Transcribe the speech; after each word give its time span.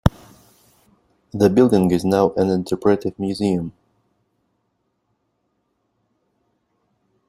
The 1.31 1.47
building 1.51 1.91
is 1.91 2.03
now 2.03 2.31
an 2.33 2.49
interpretive 2.49 3.19
museum. 3.19 3.71